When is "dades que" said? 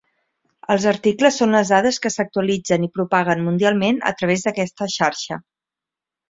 1.73-2.11